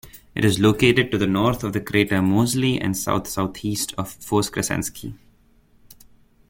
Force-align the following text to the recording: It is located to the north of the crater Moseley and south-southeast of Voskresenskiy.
It 0.33 0.43
is 0.43 0.57
located 0.57 1.11
to 1.11 1.19
the 1.19 1.27
north 1.27 1.63
of 1.63 1.73
the 1.73 1.79
crater 1.79 2.23
Moseley 2.23 2.79
and 2.81 2.97
south-southeast 2.97 3.93
of 3.99 4.17
Voskresenskiy. 4.17 5.13